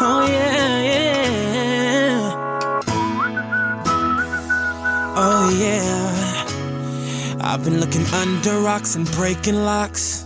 Oh 0.00 0.24
yeah, 0.28 0.82
yeah. 0.82 2.32
Oh 5.16 5.50
yeah. 5.58 7.38
I've 7.40 7.64
been 7.64 7.80
looking 7.80 8.06
under 8.14 8.60
rocks 8.60 8.94
and 8.94 9.10
breaking 9.12 9.56
locks. 9.64 10.24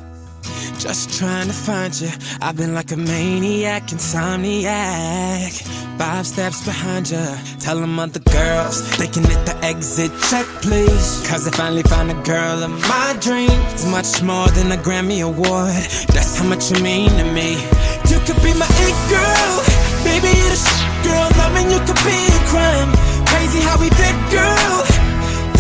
Just 0.78 1.18
trying 1.18 1.46
to 1.46 1.54
find 1.54 1.98
you. 1.98 2.10
I've 2.42 2.56
been 2.58 2.74
like 2.74 2.92
a 2.92 2.98
maniac, 2.98 3.84
insomniac. 3.84 5.62
Five 5.96 6.26
steps 6.26 6.64
behind 6.66 7.08
you. 7.08 7.24
Tell 7.58 7.80
them 7.80 7.98
other 7.98 8.20
girls 8.20 8.82
they 8.98 9.06
can 9.06 9.24
hit 9.24 9.46
the 9.46 9.56
exit 9.62 10.12
check, 10.28 10.44
please. 10.60 11.26
Cause 11.26 11.48
I 11.48 11.50
finally 11.52 11.84
found 11.84 12.10
a 12.10 12.22
girl 12.24 12.62
of 12.62 12.70
my 12.88 13.16
dreams. 13.20 13.71
Much 13.92 14.22
more 14.22 14.48
than 14.48 14.72
a 14.72 14.76
Grammy 14.76 15.22
Award. 15.22 15.74
That's 16.16 16.38
how 16.38 16.48
much 16.48 16.70
you 16.70 16.82
mean 16.82 17.10
to 17.10 17.24
me. 17.24 17.60
You 18.08 18.18
could 18.24 18.40
be 18.42 18.54
my 18.56 18.66
it 18.88 18.96
girl. 19.12 19.54
Baby, 20.02 20.32
you're 20.32 20.48
the 20.48 20.56
shit, 20.56 21.04
girl. 21.04 21.28
Loving 21.36 21.70
you 21.70 21.78
could 21.84 22.00
be 22.00 22.16
a 22.24 22.40
crime. 22.48 22.90
Crazy 23.28 23.60
how 23.60 23.78
we 23.78 23.90
fit, 23.90 24.16
girl. 24.32 24.76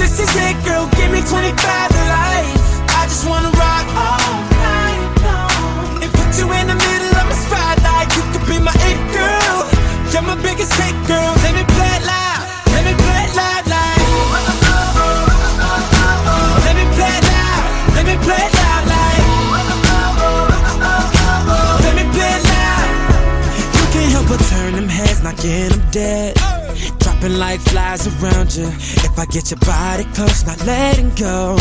This 0.00 0.18
is 0.18 0.32
it, 0.34 0.56
girl. 0.64 0.88
Give 0.96 1.12
me 1.12 1.20
25 1.20 1.91
knocking 25.22 25.68
them 25.68 25.90
dead. 25.90 26.36
Dropping 26.98 27.38
like 27.38 27.60
flies 27.60 28.06
around 28.06 28.54
you. 28.54 28.66
If 29.06 29.18
I 29.18 29.26
get 29.26 29.50
your 29.50 29.60
body 29.60 30.04
close, 30.14 30.44
not 30.46 30.64
letting 30.66 31.10
go. 31.14 31.56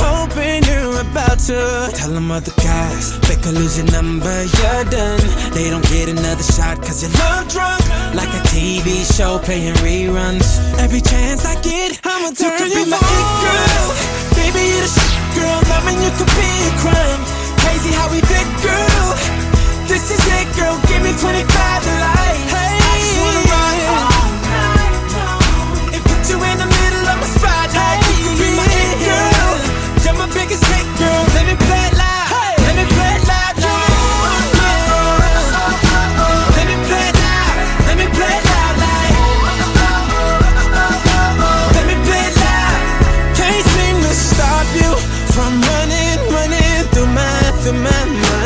Hoping 0.00 0.64
you're 0.64 1.00
about 1.00 1.38
to 1.50 1.90
tell 1.94 2.10
them 2.10 2.30
other 2.30 2.52
guys. 2.56 3.18
They 3.28 3.36
could 3.36 3.54
lose 3.54 3.76
your 3.76 3.90
number, 3.92 4.36
you're 4.44 4.84
done. 4.88 5.20
They 5.52 5.68
don't 5.70 5.84
get 5.88 6.08
another 6.08 6.42
shot 6.42 6.78
cause 6.82 7.02
you're 7.02 7.12
love 7.12 7.48
drunk. 7.48 7.80
Like 8.14 8.30
a 8.30 8.42
TV 8.48 9.04
show 9.04 9.38
playing 9.38 9.74
reruns. 9.84 10.48
Every 10.78 11.00
chance 11.00 11.44
I 11.44 11.60
get, 11.60 12.00
I'ma 12.04 12.30
turn 12.30 12.70
you, 12.70 12.78
you 12.78 12.84
be 12.84 12.90
my 12.90 12.96
it 12.96 13.28
girl. 13.44 13.88
Baby, 14.36 14.62
you're 14.72 14.84
the 14.84 14.90
shit, 14.94 15.12
girl. 15.36 15.58
Loving 15.68 15.98
you 16.02 16.10
could 16.16 16.32
be 16.38 16.50
a 16.64 16.72
crime. 16.80 17.25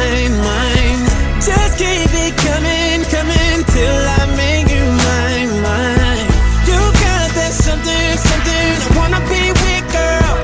My 0.01 0.09
mind, 0.09 0.34
mind. 0.48 1.01
Just 1.43 1.79
keep 1.79 2.11
it 2.25 2.34
coming, 2.37 3.05
coming 3.15 3.65
till 3.75 4.03
I 4.19 4.23
make 4.37 4.69
you 4.75 4.84
mine, 5.06 5.53
mine. 5.66 6.27
You 6.69 6.81
got 7.05 7.28
that 7.37 7.53
something, 7.53 8.11
something 8.28 8.69
I 8.84 8.88
wanna 8.99 9.21
be 9.28 9.43
with, 9.62 9.84
girl. 9.97 10.37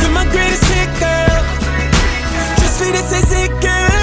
You're 0.00 0.14
my 0.14 0.24
greatest 0.32 0.64
hit, 0.72 0.90
girl. 1.02 1.40
Just 2.58 2.78
sweet 2.78 2.94
as 2.94 3.12
is 3.18 3.32
it, 3.42 3.52
girl. 3.66 3.94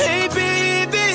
Hey, 0.00 0.28
baby. 0.38 1.06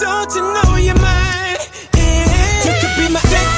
Don't 0.00 0.30
you 0.36 0.42
know 0.54 0.76
you're 0.76 1.00
mine? 1.06 1.58
Yeah. 1.96 2.64
You 2.66 2.72
could 2.80 2.94
be 2.98 3.06
my 3.12 3.20
it 3.20 3.57